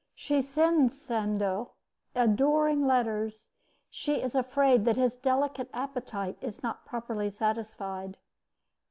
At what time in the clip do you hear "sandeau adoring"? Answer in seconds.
0.99-2.83